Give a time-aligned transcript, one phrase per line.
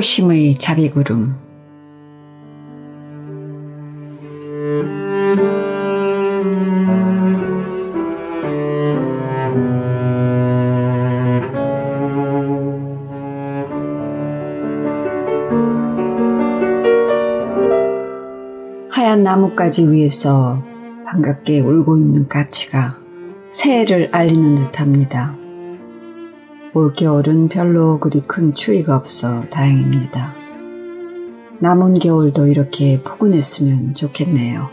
[0.00, 1.36] 추월심의 자비구름
[18.90, 20.62] 하얀 나뭇가지 위에서
[21.06, 22.96] 반갑게 울고 있는 까치가
[23.50, 25.39] 새해를 알리는 듯합니다.
[26.72, 30.32] 올겨울은 별로 그리 큰 추위가 없어 다행입니다.
[31.58, 34.68] 남은 겨울도 이렇게 포근했으면 좋겠네요.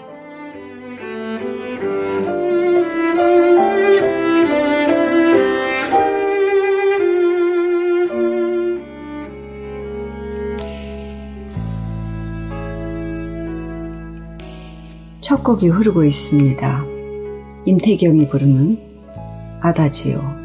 [15.19, 16.85] 첫 곡이 흐르고 있습니다.
[17.65, 18.79] 임태경이 부르는
[19.61, 20.36] 아다지요.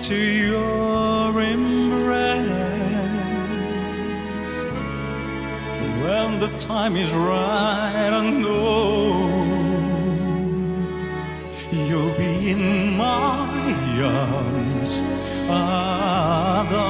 [0.00, 2.48] To your embrace.
[6.02, 9.28] When the time is right and know
[11.70, 13.48] you'll be in my
[14.02, 14.92] arms
[15.50, 16.88] adagio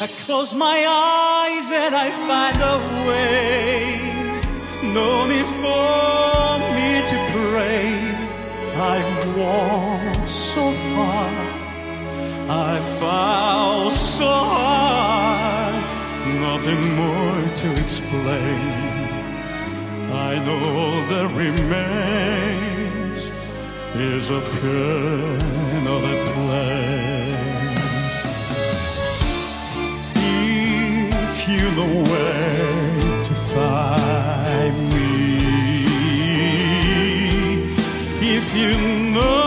[0.00, 2.78] I close my eyes and I find a
[3.08, 4.00] way.
[4.94, 5.27] No
[9.38, 11.30] Walked so far.
[12.50, 15.84] I fall so hard.
[16.46, 18.70] Nothing more to explain.
[20.30, 23.20] I know that remains
[23.94, 27.08] is a pain of a place.
[31.48, 34.27] you the way to find
[38.58, 38.72] you
[39.14, 39.37] know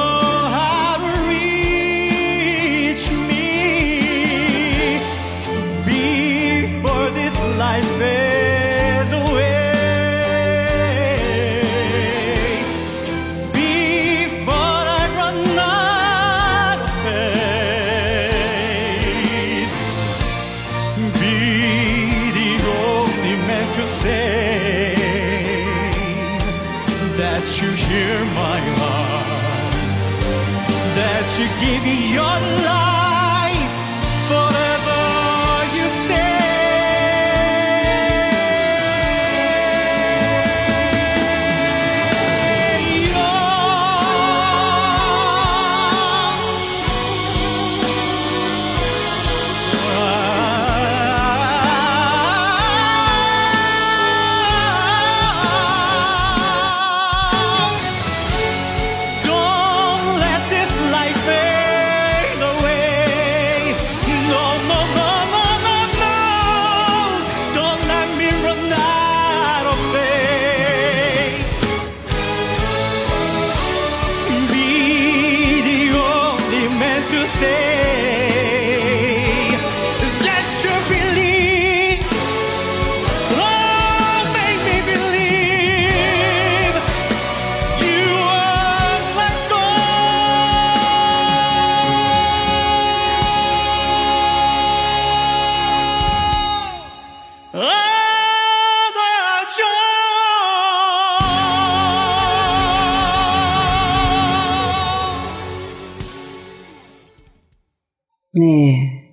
[108.42, 109.04] 네.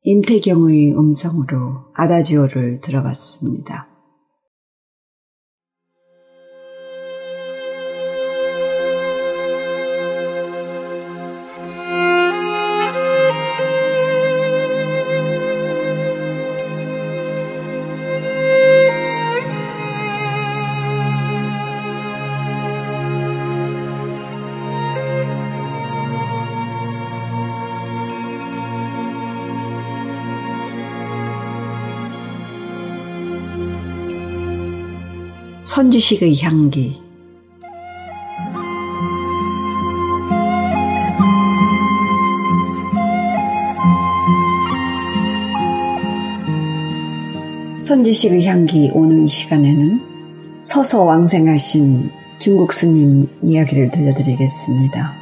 [0.00, 3.91] 임태경의 음성으로 아다지오를 들어봤습니다.
[35.82, 36.96] 선지식의 향기
[47.80, 50.00] 선지식의 향기 오늘 이 시간에는
[50.62, 55.21] 서서 왕생하신 중국 스님 이야기를 들려드리겠습니다.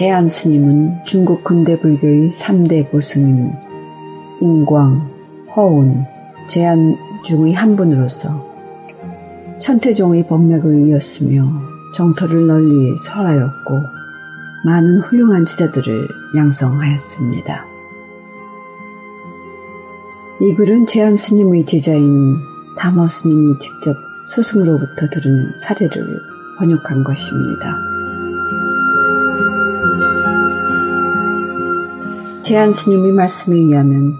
[0.00, 3.52] 제안 스님은 중국 근대 불교의 3대 고스님
[4.40, 5.10] 인광,
[5.54, 6.06] 허운,
[6.48, 8.30] 제안 중의 한 분으로서
[9.58, 11.52] 천태종의 법맥을 이었으며
[11.94, 13.74] 정토를 널리 설하였고
[14.64, 17.66] 많은 훌륭한 제자들을 양성하였습니다.
[20.40, 22.38] 이 글은 제안 스님의 제자인
[22.78, 23.94] 다머 스님이 직접
[24.28, 26.20] 스승으로부터 들은 사례를
[26.58, 27.89] 번역한 것입니다.
[32.42, 34.16] 제안 스님의 말씀에 의하면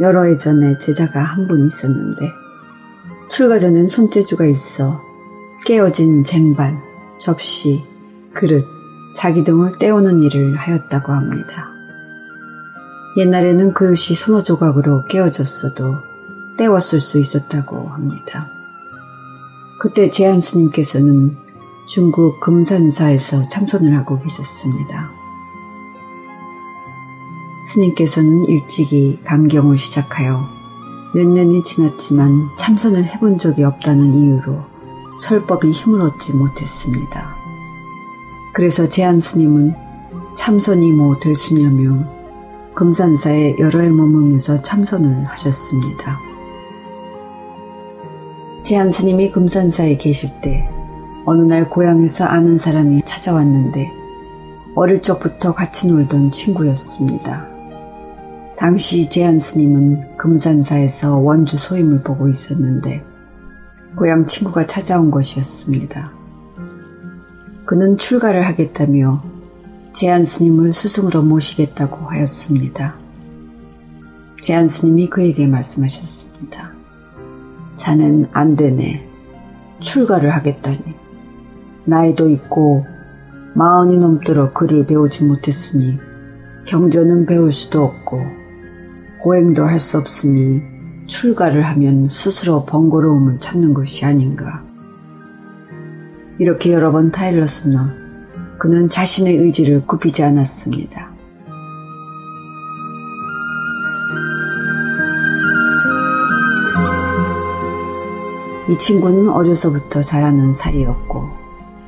[0.00, 2.32] 여러 해 전에 제자가 한 분 있었는데
[3.28, 5.00] 출가 전엔 손재주가 있어
[5.64, 6.80] 깨어진 쟁반,
[7.20, 7.84] 접시,
[8.32, 8.64] 그릇,
[9.14, 11.68] 자기 등을 떼우는 일을 하였다고 합니다.
[13.16, 15.96] 옛날에는 그릇이 서너 조각으로 깨어졌어도
[16.56, 18.48] 떼웠을 수 있었다고 합니다.
[19.80, 21.36] 그때 제안 스님께서는
[21.86, 25.17] 중국 금산사에서 참선을 하고 계셨습니다.
[27.68, 30.48] 스님께서는 일찍이 감경을 시작하여
[31.14, 34.58] 몇 년이 지났지만 참선을 해본 적이 없다는 이유로
[35.20, 37.36] 설법이 힘을 얻지 못했습니다.
[38.54, 39.74] 그래서 제안 스님은
[40.34, 42.06] 참선이 뭐 되수냐며
[42.74, 46.18] 금산사에 여러 해 머물면서 참선을 하셨습니다.
[48.62, 50.66] 제안 스님이 금산사에 계실 때
[51.26, 53.92] 어느 날 고향에서 아는 사람이 찾아왔는데
[54.74, 57.57] 어릴 적부터 같이 놀던 친구였습니다.
[58.58, 63.04] 당시 제안 스님은 금산사에서 원주 소임을 보고 있었는데
[63.94, 66.10] 고향 친구가 찾아온 것이었습니다.
[67.64, 69.22] 그는 출가를 하겠다며
[69.92, 72.96] 제안 스님을 스승으로 모시겠다고 하였습니다.
[74.42, 76.72] 제안 스님이 그에게 말씀하셨습니다.
[77.76, 79.08] 자넨 안 되네.
[79.78, 80.82] 출가를 하겠다니.
[81.84, 82.84] 나이도 있고
[83.54, 85.96] 마흔이 넘도록 글을 배우지 못했으니
[86.66, 88.37] 경전은 배울 수도 없고
[89.20, 90.62] 고행도 할 수 없으니
[91.06, 94.62] 출가를 하면 스스로 번거로움을 찾는 것이 아닌가.
[96.38, 97.92] 이렇게 여러 번 타일렀으나
[98.58, 101.08] 그는 자신의 의지를 굽히지 않았습니다.
[108.68, 111.24] 이 친구는 어려서부터 잘하는 사이였고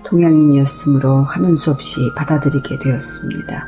[0.05, 3.67] 동양인이었으므로 하는 수 없이 받아들이게 되었습니다.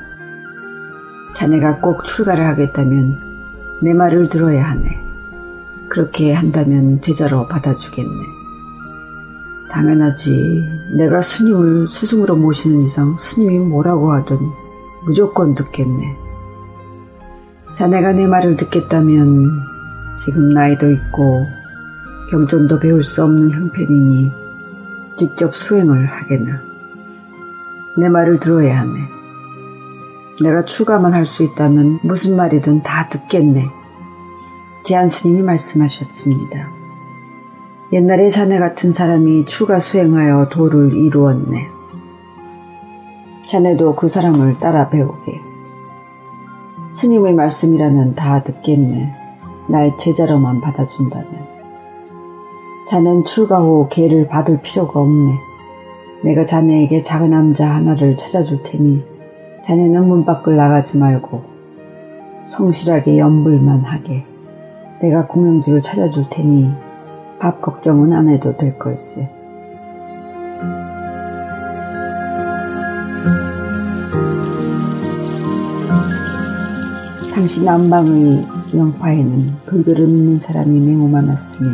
[1.34, 3.31] 자네가 꼭 출가를 하겠다면
[3.82, 5.00] 내 말을 들어야 하네.
[5.88, 8.22] 그렇게 한다면 제자로 받아주겠네.
[9.70, 10.62] 당연하지.
[10.96, 14.38] 내가 스님을 스승으로 모시는 이상 스님이 뭐라고 하든
[15.04, 16.16] 무조건 듣겠네.
[17.74, 19.50] 자네가 내 말을 듣겠다면
[20.16, 21.46] 지금 나이도 있고
[22.30, 24.30] 경전도 배울 수 없는 형편이니
[25.16, 26.60] 직접 수행을 하겠나.
[27.98, 29.21] 내 말을 들어야 하네.
[30.42, 33.64] 내가 추가만 할 수 있다면 무슨 말이든 다 듣겠네.
[34.84, 36.68] 제안 스님이 말씀하셨습니다.
[37.92, 41.68] 옛날에 자네 같은 사람이 추가 수행하여 도를 이루었네.
[43.48, 45.40] 자네도 그 사람을 따라 배우게.
[46.92, 49.12] 스님의 말씀이라면 다 듣겠네.
[49.68, 51.46] 날 제자로만 받아준다면.
[52.88, 55.38] 자넨 출가 후 개를 받을 필요가 없네.
[56.24, 59.11] 내가 자네에게 작은 남자 하나를 찾아줄 테니
[59.62, 61.42] 자네는 문 밖을 나가지 말고
[62.44, 64.24] 성실하게 연불만 하게.
[65.00, 66.70] 내가 공영주를 찾아줄 테니
[67.38, 69.30] 밥 걱정은 안 해도 될 걸세.
[77.32, 81.70] 당시 남방의 영파에는 불교를 믿는 사람이 매우 많았으며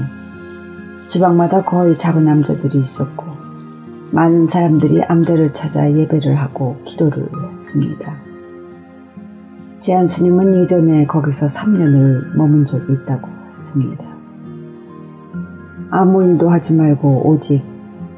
[1.07, 3.28] 지방마다 거의 작은 남자들이 있었고
[4.11, 8.17] 많은 사람들이 암자를 찾아 예배를 하고 기도를 했습니다.
[9.81, 14.05] 제한 스님은 예전에 거기서 3년을 머문 적이 있다고 했습니다.
[15.91, 17.63] 아무 일도 하지 말고 오직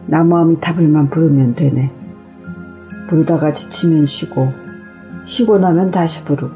[0.07, 1.91] 나무아미 탑을만 부르면 되네.
[3.09, 4.49] 부르다가 지치면 쉬고
[5.25, 6.55] 쉬고 나면 다시 부르고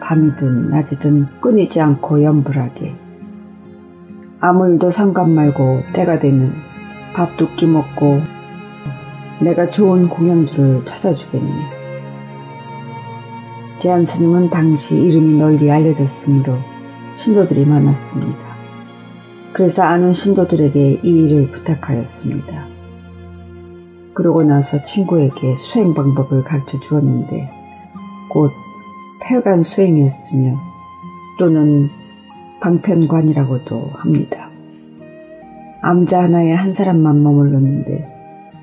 [0.00, 2.94] 밤이든 낮이든 끊이지 않고 연불하게
[4.40, 6.67] 아무 일도 상관 말고 때가 되면
[7.12, 8.22] 밥 두 끼 먹고
[9.40, 11.52] 내가 좋은 공양주를 찾아주겠니.
[13.78, 16.56] 제한 스님은 당시 이름이 널리 알려졌으므로
[17.16, 18.38] 신도들이 많았습니다.
[19.52, 22.66] 그래서 아는 신도들에게 이 일을 부탁하였습니다.
[24.14, 27.50] 그러고 나서 친구에게 수행 방법을 가르쳐 주었는데
[28.30, 28.50] 곧
[29.22, 30.58] 폐간 수행이었으며
[31.38, 31.88] 또는
[32.60, 34.47] 방편관이라고도 합니다.
[35.80, 38.16] 암자 하나에 한 사람만 머물렀는데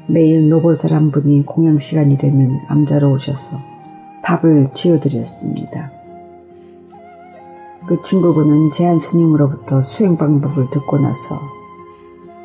[0.07, 3.57] 매일 노보살 한 분이 공양 시간이 되면 암자로 오셔서
[4.21, 5.91] 밥을 지어드렸습니다.
[7.87, 11.39] 그 친구분은 제한 스님으로부터 수행 방법을 듣고 나서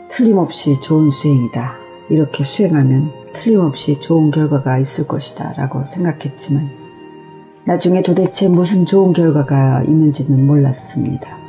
[0.09, 1.73] 틀림없이 좋은 수행이다.
[2.11, 5.55] 이렇게 수행하면 틀림없이 좋은 결과가 있을 것이다.
[5.55, 6.69] 라고 생각했지만
[7.65, 11.40] 나중에 도대체 무슨 좋은 결과가 있는지는 몰랐습니다.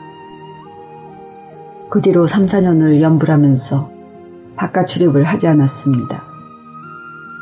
[1.92, 3.92] 그 뒤로 3, 4년을 연불하면서
[4.56, 6.24] 바깥 출입을 하지 않았습니다.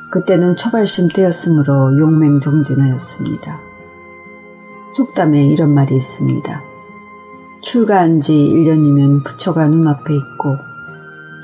[0.10, 3.60] 그때는 초발심 때였으므로 용맹정진하였습니다.
[4.96, 6.64] 속담에 이런 말이 있습니다.
[7.62, 10.58] 출가한 지 1년이면 부처가 눈앞에 있고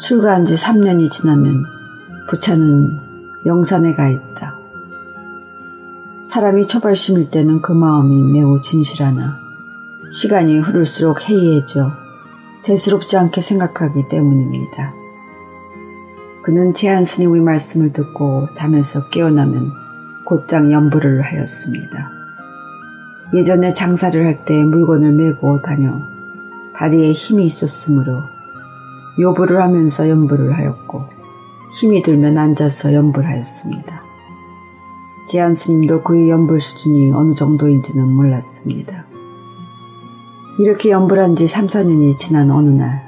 [0.01, 1.63] 출가한 지 3년이 지나면
[2.27, 2.89] 부처는
[3.45, 4.55] 영산에 가 있다.
[6.25, 9.37] 사람이 초발심일 때는 그 마음이 매우 진실하나
[10.11, 12.04] 시간이 흐를수록 해이해져
[12.65, 14.93] 대수롭지 않게 생각하기 때문입니다.
[16.41, 19.71] 그는 제한 스님의 말씀을 듣고 잠에서 깨어나면
[20.25, 22.11] 곧장 연부를 하였습니다.
[23.33, 25.99] 예전에 장사를 할 때 물건을 메고 다녀
[26.75, 28.21] 다리에 힘이 있었으므로
[29.19, 31.03] 요부를 하면서 연부를 하였고
[31.79, 34.01] 힘이 들면 앉아서 연부를 하였습니다.
[35.29, 39.05] 제한 스님도 그의 연불 수준이 어느 정도인지는 몰랐습니다.
[40.57, 43.03] 이렇게 연불한 지 3, 4년이 지난 어느 날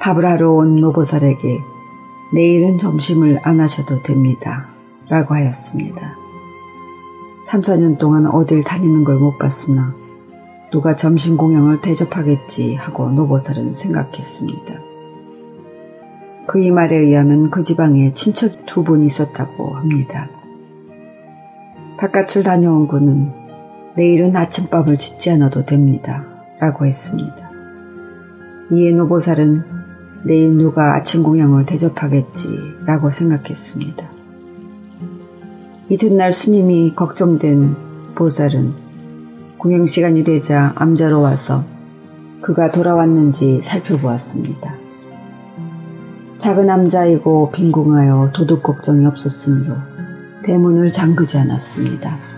[0.00, 1.60] 밥을 하러 온 노보살에게
[2.32, 4.68] 내일은 점심을 안 하셔도 됩니다.
[5.08, 6.14] 라고 하였습니다.
[7.46, 9.94] 3, 4년 동안 어딜 다니는 걸 못 봤으나
[10.70, 14.74] 누가 점심 공양을 대접하겠지 하고 노보살은 생각했습니다.
[16.46, 20.28] 그의 말에 의하면 그 지방에 친척 두 분 있었다고 합니다.
[21.98, 23.32] 바깥을 다녀온 그는
[23.96, 26.29] 내일은 아침밥을 짓지 않아도 됩니다.
[26.60, 27.50] 라고 했습니다.
[28.70, 29.64] 이에 노보살은
[30.24, 32.48] 내일 누가 아침 공양을 대접하겠지
[32.86, 34.08] 라고 생각했습니다.
[35.88, 37.74] 이튿날 스님이 걱정된
[38.14, 38.74] 보살은
[39.58, 41.64] 공양 시간이 되자 암자로 와서
[42.42, 44.74] 그가 돌아왔는지 살펴보았습니다.
[46.38, 49.76] 작은 남자이고 빈궁하여 도둑 걱정이 없었으므로
[50.44, 52.29] 대문을 잠그지 않았습니다.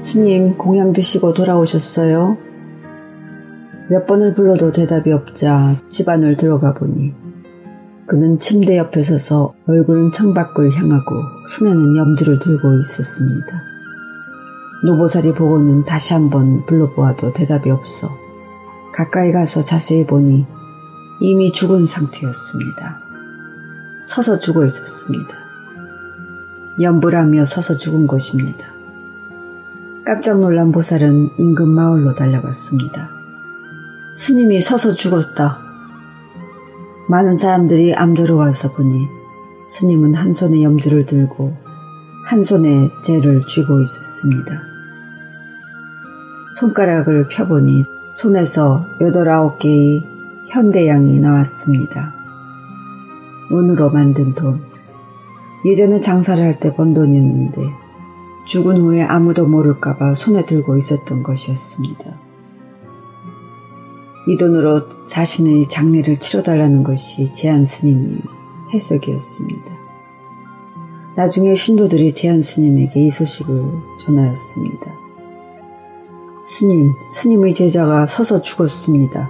[0.00, 2.36] 스님, 공양 드시고 돌아오셨어요?
[3.90, 7.14] 몇 번을 불러도 대답이 없자 집안을 들어가 보니
[8.06, 11.14] 그는 침대 옆에 서서 얼굴은 창밖을 향하고
[11.56, 13.46] 손에는 염주를 들고 있었습니다.
[14.84, 18.08] 노보살이 보고는 다시 한번 불러보아도 대답이 없어
[18.92, 20.46] 가까이 가서 자세히 보니
[21.20, 23.00] 이미 죽은 상태였습니다.
[24.06, 25.34] 서서 죽어 있었습니다.
[26.80, 28.67] 연불하며 서서 죽은 것입니다.
[30.08, 33.10] 깜짝 놀란 보살은 인근 마을로 달려갔습니다.
[34.14, 35.58] 스님이 서서 죽었다.
[37.10, 39.06] 많은 사람들이 암도로 와서 보니
[39.68, 41.54] 스님은 한 손에 염주를 들고
[42.24, 44.62] 한 손에 재를 쥐고 있었습니다.
[46.58, 47.82] 손가락을 펴보니
[48.14, 50.02] 손에서 여덟 아홉 개의
[50.48, 52.14] 현대양이 나왔습니다.
[53.52, 54.62] 은으로 만든 돈.
[55.66, 57.87] 예전에 장사를 할 때 번 돈이었는데
[58.48, 62.18] 죽은 후에 아무도 모를까봐 손에 들고 있었던 것이었습니다.
[64.26, 68.22] 이 돈으로 자신의 장례를 치러달라는 것이 제한 스님의
[68.72, 69.64] 해석이었습니다.
[71.14, 73.62] 나중에 신도들이 제한 스님에게 이 소식을
[74.00, 74.92] 전하였습니다.
[76.42, 79.28] 스님, 스님의 제자가 서서 죽었습니다.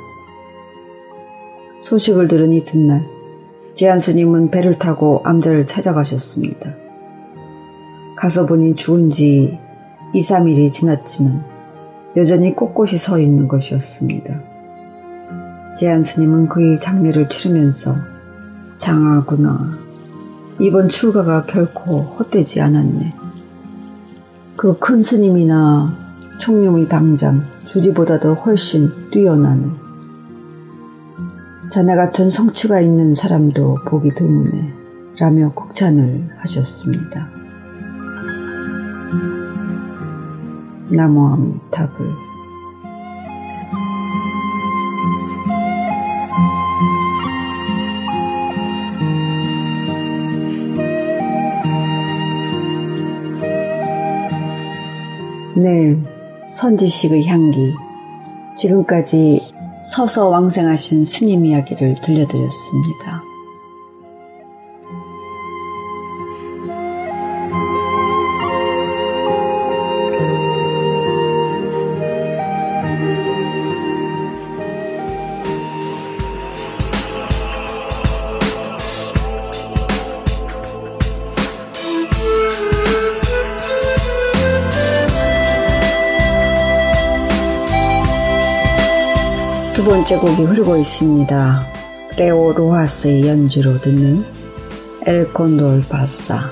[1.82, 3.04] 소식을 들은 이튿날
[3.74, 6.87] 제한 스님은 배를 타고 암자를 찾아가셨습니다.
[8.18, 9.58] 가서 보니 죽은 지
[10.12, 11.44] 2, 3일이 지났지만
[12.16, 14.40] 여전히 꼿꼿이 서 있는 것이었습니다.
[15.78, 17.94] 제한 스님은 그의 장례를 치르면서
[18.76, 19.78] 장하구나.
[20.60, 23.14] 이번 출가가 결코 헛되지 않았네.
[24.56, 25.92] 그 큰 스님이나
[26.40, 29.70] 총룡의 당장 주지보다도 훨씬 뛰어나는
[31.70, 34.74] 자네 같은 성취가 있는 사람도 보기 드문네
[35.20, 37.37] 라며 곡찬을 하셨습니다.
[40.90, 42.28] 나무 아미탑을
[55.58, 56.00] 네,
[56.48, 57.74] 선지식의 향기.
[58.56, 59.40] 지금까지
[59.82, 63.27] 서서 왕생하신 스님 이야기를 들려드렸습니다.
[90.08, 91.66] 번째 곡이 흐르고 있습니다.
[92.16, 94.24] 레오 로하스의 연주로 듣는
[95.04, 96.50] 엘 콘돌 바사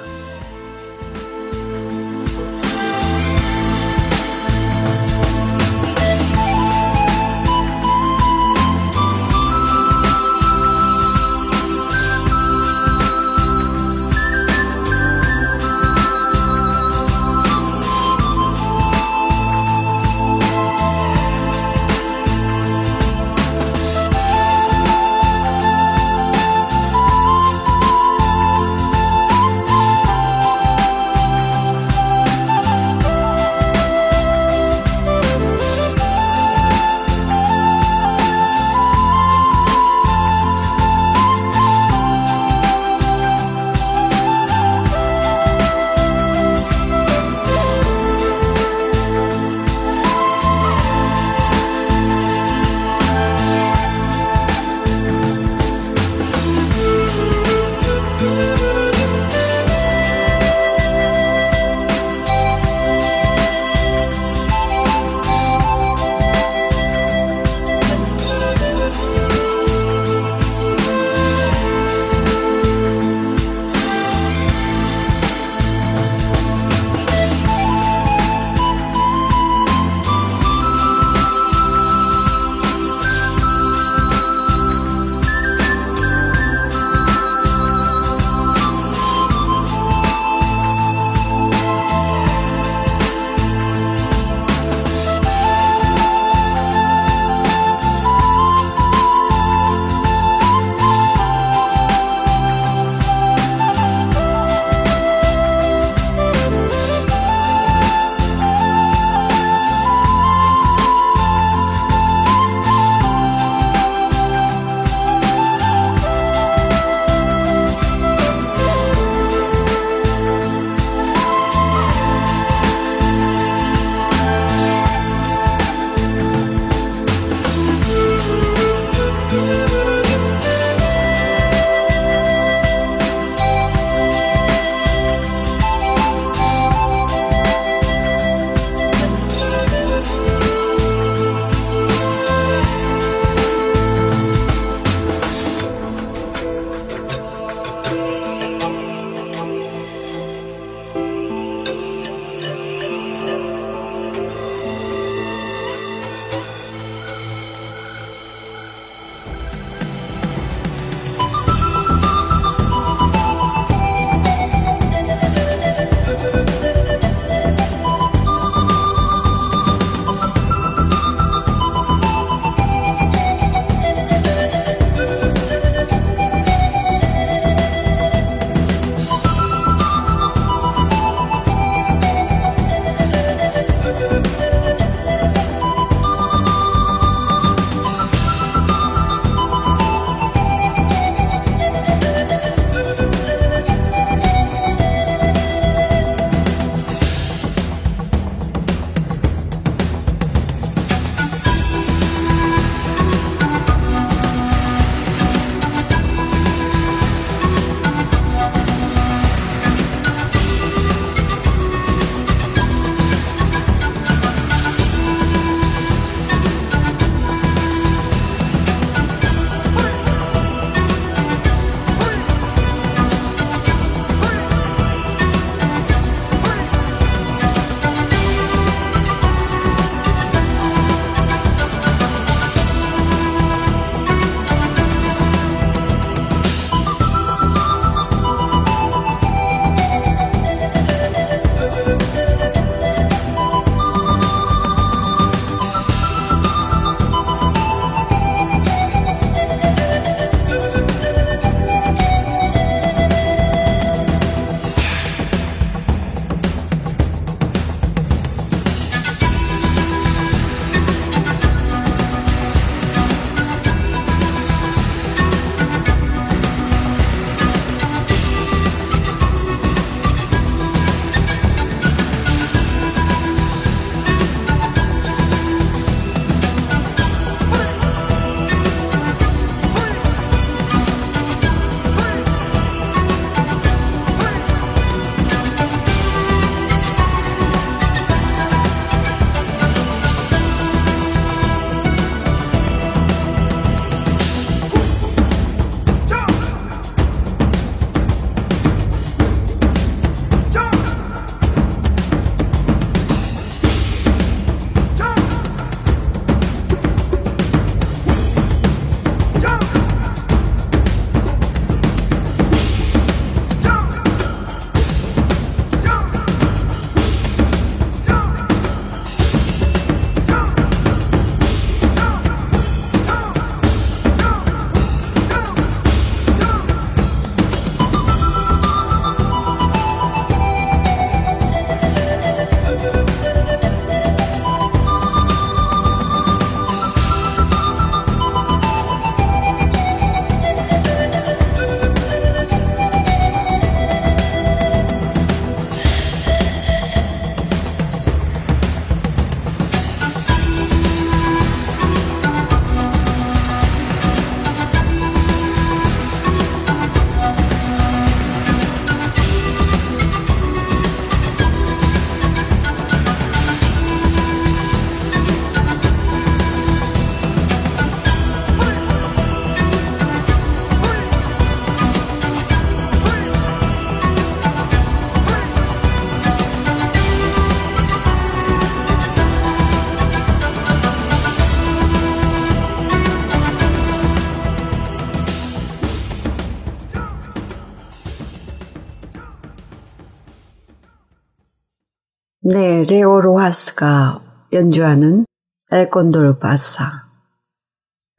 [392.49, 395.26] 네, 레오 로하스가 연주하는
[395.73, 397.02] 엘콘도르 바사.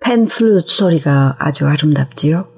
[0.02, 2.57] 펜 플루트 소리가 아주 아름답지요.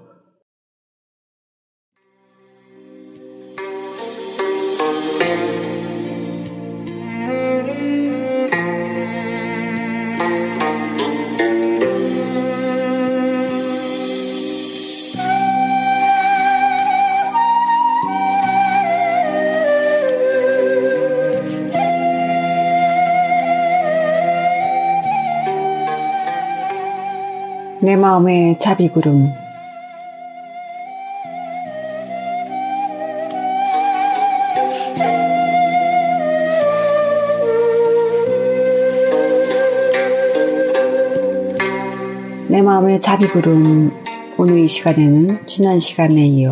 [27.89, 29.33] 내 마음의 자비구름
[42.47, 43.91] 내 마음의 자비구름
[44.37, 46.51] 오늘 이 시간에는 지난 시간에 이어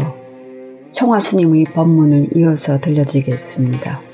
[0.92, 4.07] 청화 스님의 법문을 이어서 들려드리겠습니다.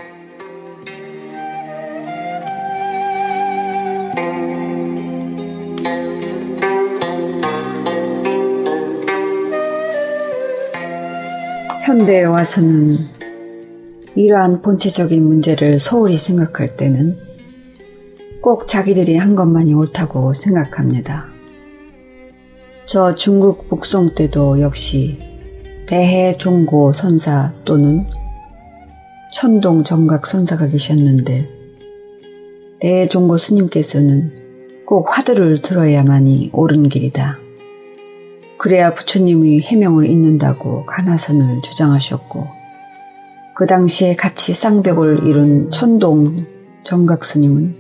[12.04, 12.92] 현대에 와서는
[14.16, 17.16] 이러한 본체적인 문제를 소홀히 생각할 때는
[18.42, 21.28] 꼭 자기들이 한 것만이 옳다고 생각합니다.
[22.86, 25.18] 저 중국 북송 때도 역시
[25.88, 28.06] 대해 종고 선사 또는
[29.34, 31.48] 천동 정각 선사가 계셨는데
[32.82, 37.43] 대종고 스님께서는 꼭 화두를 들어야만이 옳은 길이다.
[38.64, 42.48] 그래야 부처님의 해명을 잇는다고 가나선을 주장하셨고
[43.58, 46.46] 그 당시에 같이 쌍벽을 이룬 천동
[46.84, 47.74] 정각 스님은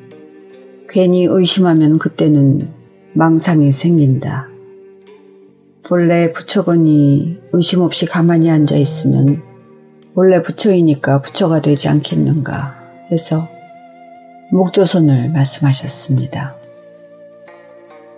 [0.89, 2.67] 괜히 의심하면 그때는
[3.13, 4.49] 망상이 생긴다.
[5.83, 9.41] 본래 부처건이 의심 없이 가만히 앉아 있으면
[10.15, 12.75] 원래 부처이니까 부처가 되지 않겠는가
[13.09, 13.47] 해서
[14.51, 16.62] 목조선을 말씀하셨습니다.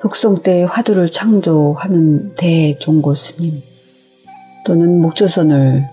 [0.06, 3.64] 북송 때 화두를 창조하는 대종고 스님
[4.64, 5.84] 또는 목조선을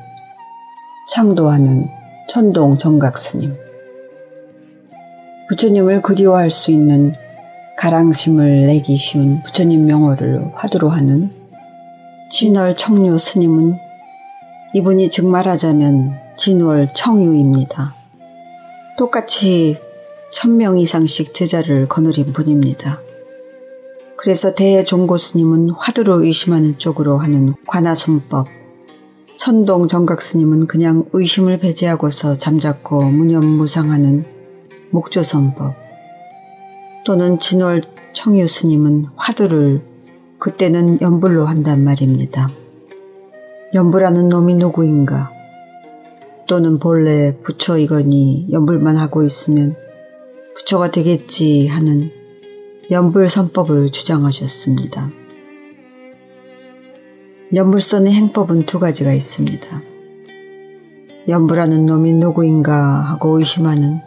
[1.08, 1.88] 창도하는
[2.28, 3.56] 천동 정각 스님
[5.48, 7.14] 부처님을 그리워할 수 있는
[7.78, 11.30] 가랑심을 내기 쉬운 부처님 명호를 화두로 하는
[12.30, 13.78] 진월 청류 스님은
[14.74, 17.94] 이분이 즉 말하자면 진월 청유입니다.
[18.98, 19.78] 똑같이
[20.30, 23.00] 천명 이상씩 제자를 거느린 분입니다.
[24.22, 28.46] 그래서 대종고 스님은 화두로 의심하는 쪽으로 하는 관화순법,
[29.36, 34.24] 천동 정각 스님은 그냥 의심을 배제하고서 잠자코 무념무상하는
[34.90, 35.74] 목조선법,
[37.04, 37.82] 또는 진월
[38.12, 39.82] 청유 스님은 화두를
[40.38, 42.48] 그때는 연불로 한단 말입니다.
[43.74, 45.32] 연불하는 놈이 누구인가?
[46.46, 49.74] 또는 본래 부처이거니 연불만 하고 있으면
[50.54, 52.21] 부처가 되겠지 하는
[52.90, 55.10] 연불선법을 주장하셨습니다.
[57.54, 59.82] 연불선의 행법은 두 가지가 있습니다.
[61.28, 64.00] 연불하는 놈이 누구인가 하고 의심하는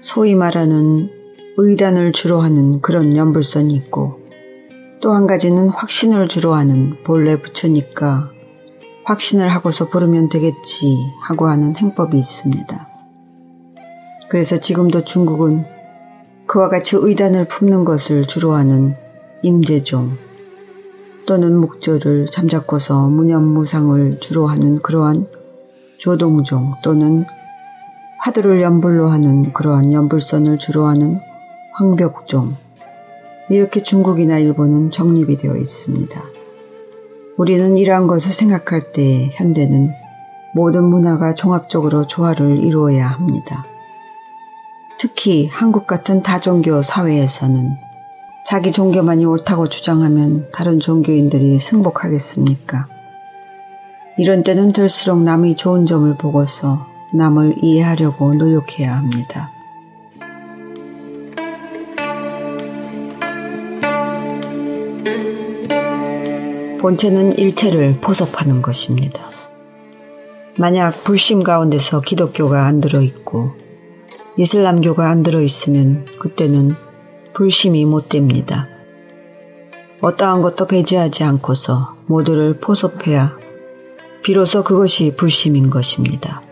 [0.00, 1.10] 소위 말하는
[1.58, 4.20] 의단을 주로 하는 그런 연불선이 있고
[5.00, 8.30] 또 한 가지는 확신을 주로 하는 본래 부처니까
[9.04, 10.96] 확신을 하고서 부르면 되겠지
[11.28, 12.88] 하고 하는 행법이 있습니다.
[14.30, 15.75] 그래서 지금도 중국은
[16.46, 18.94] 그와 같이 의단을 품는 것을 주로 하는
[19.42, 20.12] 임재종
[21.26, 25.26] 또는 목조를 잠자고서 무념무상을 주로 하는 그러한
[25.98, 27.24] 조동종 또는
[28.20, 31.20] 화두를 연불로 하는 그러한 연불선을 주로 하는
[31.72, 32.56] 황벽종
[33.50, 36.22] 이렇게 중국이나 일본은 정립이 되어 있습니다.
[37.36, 39.92] 우리는 이러한 것을 생각할 때 현대는
[40.54, 43.66] 모든 문화가 종합적으로 조화를 이루어야 합니다.
[44.98, 47.76] 특히 한국 같은 다종교 사회에서는
[48.46, 52.88] 자기 종교만이 옳다고 주장하면 다른 종교인들이 승복하겠습니까?
[54.16, 59.50] 이런 때는 들수록 남의 좋은 점을 보고서 남을 이해하려고 노력해야 합니다.
[66.80, 69.20] 본체는 일체를 포섭하는 것입니다.
[70.56, 73.65] 만약 불심 가운데서 기독교가 안 들어있고
[74.38, 76.74] 이슬람교가 안 들어있으면 그때는
[77.32, 78.68] 불심이 못 됩니다.
[80.00, 83.36] 어떠한 것도 배제하지 않고서 모두를 포섭해야
[84.22, 86.42] 비로소 그것이 불심인 것입니다.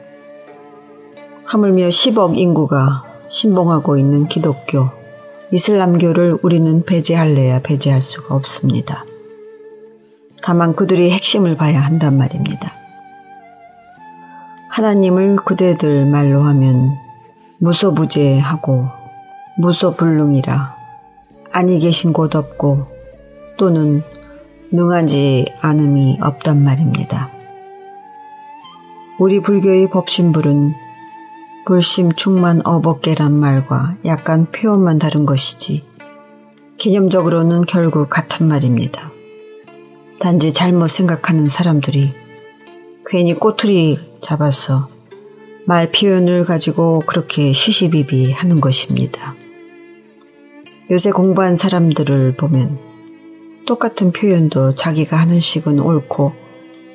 [1.45, 4.89] 하물며 10억 인구가 신봉하고 있는 기독교,
[5.51, 9.05] 이슬람교를 우리는 배제할래야 배제할 수가 없습니다.
[10.43, 12.75] 다만 그들이 핵심을 봐야 한단 말입니다.
[14.71, 17.04] 하나님을 그대들 말로 하면
[17.59, 18.89] 무소부재하고
[19.59, 20.75] 무소불능이라
[21.53, 22.87] 아니 계신 곳 없고
[23.57, 24.03] 또는
[24.73, 27.31] 능하지 않음이 없단 말입니다.
[29.21, 30.75] 우리 불교의 법신불은
[31.67, 35.85] 불심 충만 어법계란 말과 약간 표현만 다른 것이지
[36.79, 39.11] 개념적으로는 결국 같은 말입니다.
[40.19, 42.13] 단지 잘못 생각하는 사람들이
[43.07, 44.89] 괜히 꼬투리 잡아서
[45.67, 49.35] 말 표현을 가지고 그렇게 시시비비 하는 것입니다.
[50.91, 52.79] 요새 공부한 사람들을 보면
[53.67, 56.33] 똑같은 표현도 자기가 하는 식은 옳고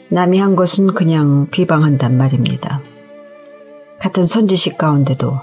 [0.10, 2.82] 남이 한 것은 그냥 비방한단 말입니다.
[4.00, 5.34] 같은 선지식 가운데도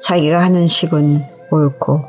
[0.00, 2.06] 자기가 하는 식은 옳고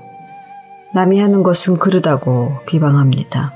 [0.93, 3.53] 남이 하는 것은 그르다고 비방합니다.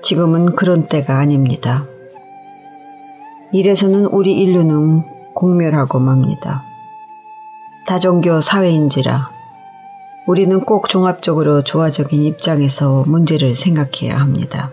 [0.00, 1.86] 지금은 그런 때가 아닙니다.
[3.50, 6.64] 이래서는 우리 인류는 공멸하고 맙니다.
[7.86, 9.30] 다종교 사회인지라
[10.26, 14.70] 우리는 꼭 종합적으로 조화적인 입장에서 문제를 생각해야 합니다.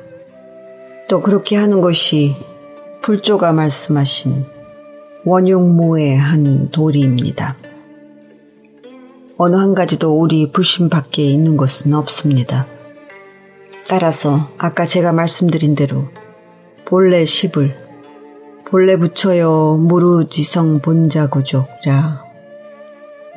[1.07, 2.35] 또 그렇게 하는 것이
[3.01, 4.45] 불조가 말씀하신
[5.23, 7.55] 원용무의 한 도리입니다.
[9.37, 12.67] 어느 한 가지도 우리 불신 밖에 있는 것은 없습니다.
[13.87, 16.05] 따라서 아까 제가 말씀드린 대로
[16.83, 17.84] 본래 십을
[18.75, 22.25] 본래 붙여요 무르지성 본자구조라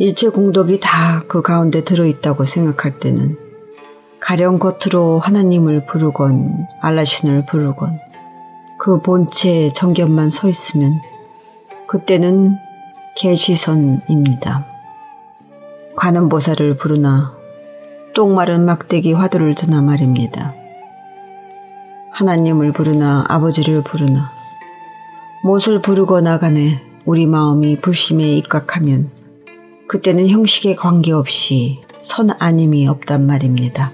[0.00, 3.36] 일체 공덕이 다 그 가운데 들어있다고 생각할 때는
[4.18, 8.00] 가령 겉으로 하나님을 부르건 알라신을 부르건
[8.80, 10.94] 그 본체의 정견만 서 있으면
[11.86, 12.56] 그때는
[13.16, 14.66] 개시선입니다.
[15.94, 17.32] 관음보살을 부르나
[18.12, 20.52] 똥마른 막대기 화두를 드나 말입니다.
[22.10, 24.36] 하나님을 부르나 아버지를 부르나
[25.42, 29.10] 못을 부르거나 간에 우리 마음이 불심에 입각하면
[29.86, 33.92] 그때는 형식에 관계없이 선 아님이 없단 말입니다.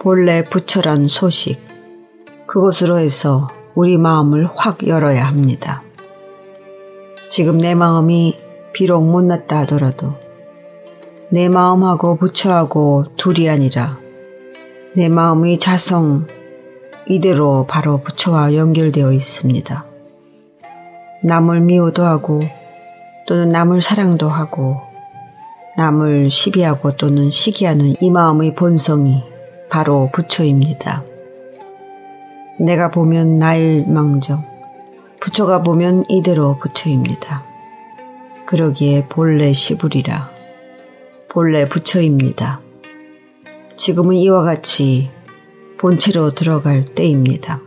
[0.00, 1.60] 본래 부처란 소식,
[2.46, 5.82] 그것으로 해서 우리 마음을 확 열어야 합니다.
[7.28, 8.36] 지금 내 마음이
[8.72, 10.14] 비록 못났다 하더라도
[11.30, 13.98] 내 마음하고 부처하고 둘이 아니라
[14.94, 16.26] 내 마음의 자성
[17.08, 19.95] 이대로 바로 부처와 연결되어 있습니다.
[21.22, 22.40] 남을 미워도 하고
[23.26, 24.80] 또는 남을 사랑도 하고
[25.76, 29.22] 남을 시비하고 또는 시기하는 이 마음의 본성이
[29.68, 31.02] 바로 부처입니다.
[32.58, 34.44] 내가 보면 나일 망정,
[35.20, 37.44] 부처가 보면 이대로 부처입니다.
[38.46, 40.30] 그러기에 본래 시불이라
[41.28, 42.60] 본래 부처입니다.
[43.76, 45.10] 지금은 이와 같이
[45.78, 47.60] 본체로 들어갈 때입니다.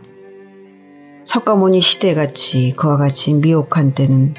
[1.30, 4.34] 석가모니 시대같이 그와 같이 미혹한 때는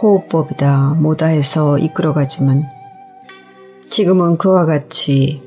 [0.00, 2.64] 호흡법이다 뭐다 해서 이끌어가지만
[3.90, 5.42] 지금은 그와 같이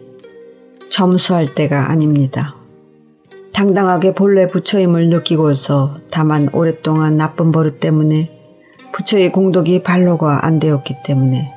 [0.91, 2.53] 점수할 때가 아닙니다.
[3.53, 8.29] 당당하게 본래 부처임을 느끼고서 다만 오랫동안 나쁜 버릇 때문에
[8.91, 11.51] 부처의 공덕이 발로가 안 되었기 때문에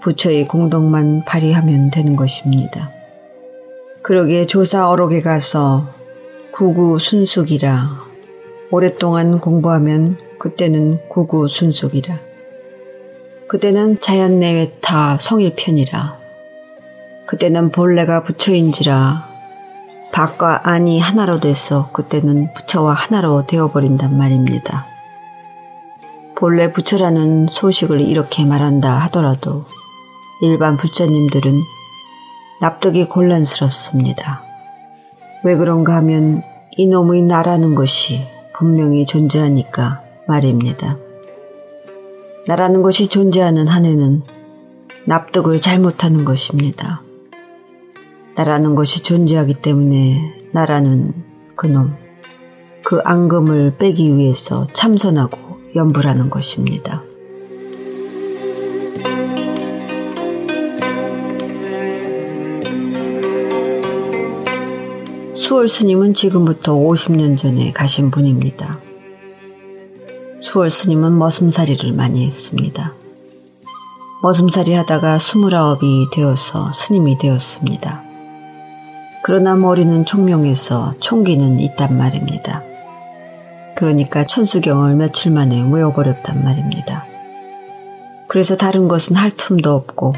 [0.00, 2.92] 부처의 공덕만 발휘하면 되는 것입니다.
[4.02, 5.86] 그러기에 조사 어록에 가서
[6.50, 8.11] 구구 순숙이라
[8.74, 12.18] 오랫동안 공부하면 그때는 구구 순숙이라
[13.46, 16.18] 그때는 자연 내외 타 성일편이라
[17.26, 19.28] 그때는 본래가 부처인지라
[20.10, 24.86] 밖과 안이 하나로 돼서 그때는 부처와 하나로 되어버린단 말입니다.
[26.34, 29.66] 본래 부처라는 소식을 이렇게 말한다 하더라도
[30.40, 31.60] 일반 부처님들은
[32.62, 34.42] 납득이 곤란스럽습니다.
[35.44, 36.42] 왜 그런가 하면
[36.78, 40.96] 이놈의 나라는 것이 분명히 존재하니까 말입니다.
[42.46, 44.22] 나라는 것이 존재하는 한에는
[45.04, 47.02] 납득을 잘못하는 것입니다.
[48.34, 51.12] 나라는 것이 존재하기 때문에 나라는
[51.56, 51.94] 그놈,
[52.84, 55.38] 그 앙금을 빼기 위해서 참선하고
[55.76, 57.02] 연불하는 것입니다.
[65.52, 68.80] 수월 스님은 지금부터 50년 전에 가신 분입니다.
[70.40, 72.94] 수월 스님은 머슴살이를 많이 했습니다.
[74.22, 78.02] 머슴살이 하다가 스물아홉이 되어서 스님이 되었습니다.
[79.22, 82.62] 그러나 머리는 총명해서 총기는 있단 말입니다.
[83.76, 87.04] 그러니까 천수경을 며칠 만에 외워버렸단 말입니다.
[88.26, 90.14] 그래서 다른 것은 할 틈도 없고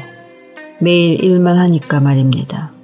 [0.79, 2.74] 매일 일만 하니까 말입니다.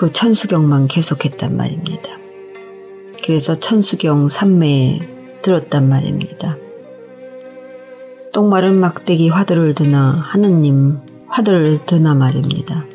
[0.00, 2.08] 그 천수경만 계속했단 말입니다.
[3.22, 4.98] 그래서 천수경 삼매에
[5.42, 6.56] 들었단 말입니다.
[8.32, 12.86] 똥마른 막대기 화두를 드나 하느님 화두를 드나 말입니다.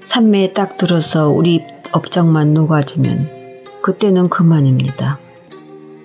[0.00, 3.28] 산매에 딱 들어서 우리 업장만 녹아지면
[3.82, 5.18] 그때는 그만입니다.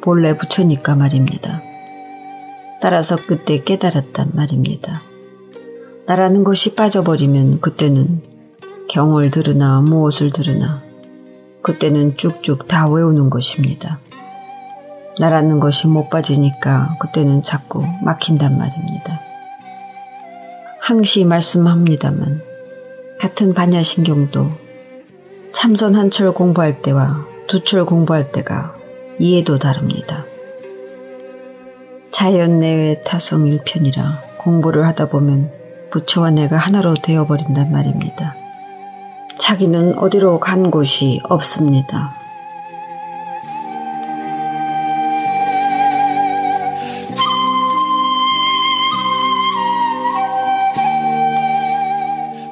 [0.01, 1.61] 본래 부처니까 말입니다.
[2.81, 5.03] 따라서 그때 깨달았단 말입니다.
[6.05, 8.28] 나라는 것이 빠져버리면 그때는
[8.89, 10.81] 경을 들으나 무엇을 들으나
[11.61, 13.99] 그때는 쭉쭉 다 외우는 것입니다.
[15.19, 19.21] 나라는 것이 못 빠지니까 그때는 자꾸 막힌단 말입니다.
[20.81, 22.41] 항시 말씀합니다만
[23.19, 24.51] 같은 반야신경도
[25.51, 28.73] 참선 한 철 공부할 때와 두 철 공부할 때가
[29.19, 30.25] 이해도 다릅니다.
[32.11, 35.51] 자연 내외 타성 일편이라 공부를 하다 보면
[35.91, 38.38] 부처와 내가 하나로 되어버린단 말입니다.
[39.39, 42.13] 자기는 어디로 간 곳이 없습니다.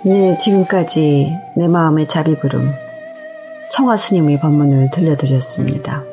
[0.03, 2.73] 네, 지금까지 내 마음의 자비구름
[3.69, 6.03] 청화 스님의 법문을 들려드렸습니다.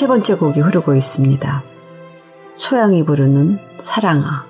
[0.00, 1.62] 세 번째 곡이 흐르고 있습니다.
[2.54, 4.49] 소양이 부르는 사랑아.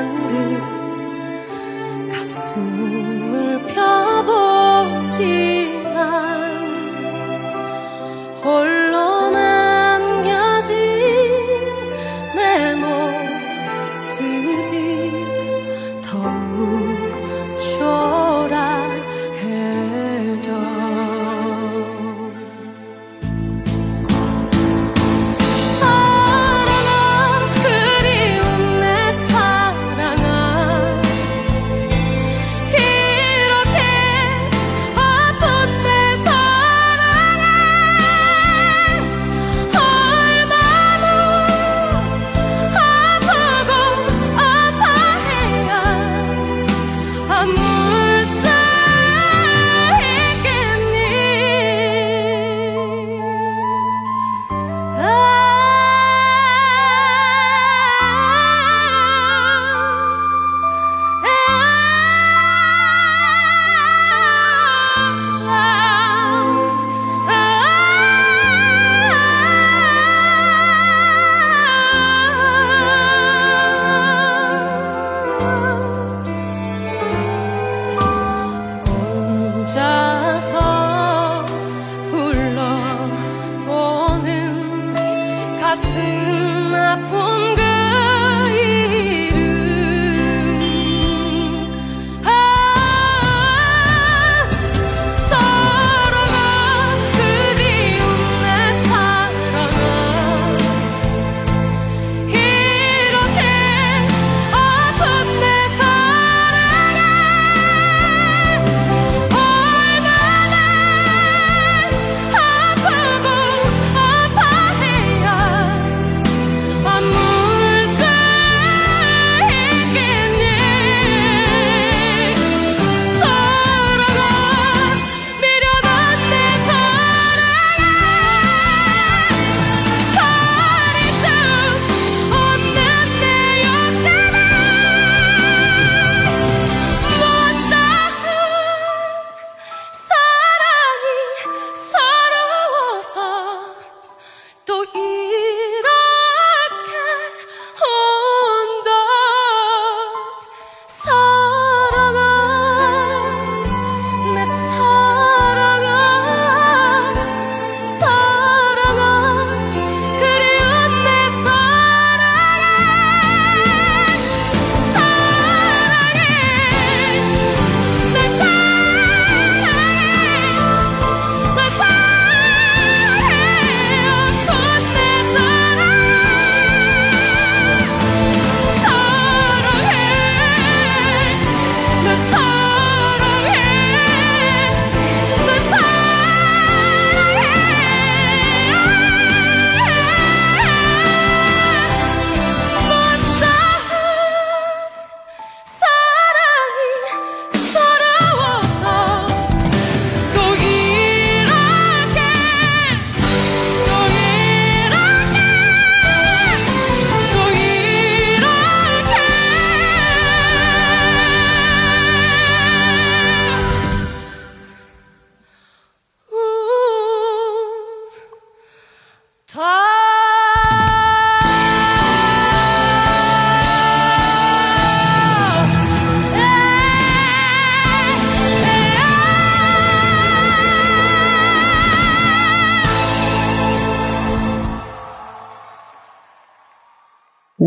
[0.00, 0.59] 真的。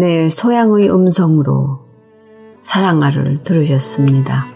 [0.05, 1.79] 네, 소양의 음성으로
[2.57, 4.47] 사랑아를 들으셨습니다.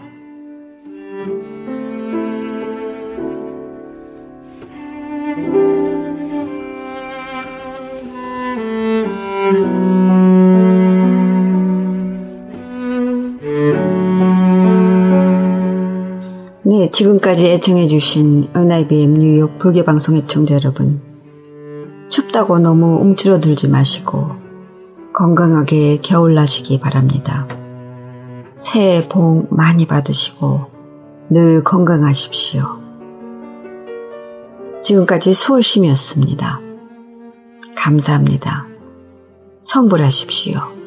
[16.64, 21.00] 네, 지금까지 애청해주신 NIBM 뉴욕 불교방송 애청자 여러분.
[22.10, 24.47] 춥다고 너무 움츠러들지 마시고
[25.18, 27.48] 건강하게 겨울 나시기 바랍니다.
[28.56, 30.66] 새해 복 많이 받으시고
[31.28, 32.62] 늘 건강하십시오.
[34.84, 36.60] 지금까지 수월심이었습니다.
[37.74, 38.68] 감사합니다.
[39.62, 40.77] 성불하십시오.